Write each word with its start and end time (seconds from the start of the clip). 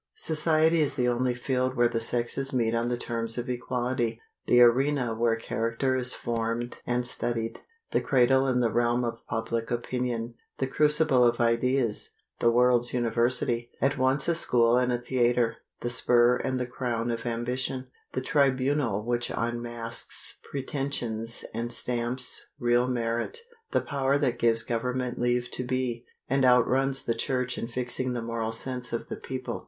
Society 0.15 0.81
is 0.81 0.95
the 0.95 1.07
only 1.07 1.35
field 1.35 1.75
where 1.75 1.87
the 1.87 1.99
sexes 1.99 2.51
meet 2.51 2.73
on 2.73 2.89
the 2.89 2.97
terms 2.97 3.37
of 3.37 3.47
equality, 3.47 4.19
the 4.47 4.59
arena 4.59 5.13
where 5.13 5.35
character 5.35 5.95
is 5.95 6.15
formed 6.15 6.79
and 6.87 7.05
studied, 7.05 7.59
the 7.91 8.01
cradle 8.01 8.47
and 8.47 8.63
the 8.63 8.71
realm 8.71 9.03
of 9.03 9.23
public 9.29 9.69
opinion, 9.69 10.33
the 10.57 10.65
crucible 10.65 11.23
of 11.23 11.39
ideas, 11.39 12.13
the 12.39 12.49
world's 12.49 12.95
university, 12.95 13.69
at 13.79 13.95
once 13.95 14.27
a 14.27 14.33
school 14.33 14.75
and 14.75 14.91
a 14.91 14.97
theater, 14.97 15.57
the 15.81 15.89
spur 15.91 16.35
and 16.37 16.59
the 16.59 16.65
crown 16.65 17.11
of 17.11 17.27
ambition, 17.27 17.85
the 18.13 18.21
tribunal 18.21 19.05
which 19.05 19.29
unmasks 19.31 20.39
pretensions 20.49 21.45
and 21.53 21.71
stamps 21.71 22.47
real 22.57 22.87
merit, 22.87 23.41
the 23.69 23.81
power 23.81 24.17
that 24.17 24.39
gives 24.39 24.63
government 24.63 25.19
leave 25.19 25.51
to 25.51 25.63
be, 25.63 26.05
and 26.27 26.43
outruns 26.43 27.03
the 27.03 27.13
Church 27.13 27.55
in 27.55 27.67
fixing 27.67 28.13
the 28.13 28.21
moral 28.23 28.51
sense 28.51 28.91
of 28.91 29.05
the 29.07 29.15
people. 29.15 29.59